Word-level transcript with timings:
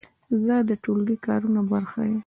زه 0.45 0.55
د 0.69 0.71
ټولګي 0.83 1.17
د 1.19 1.23
کارونو 1.25 1.61
برخه 1.71 1.99
یم. 2.09 2.19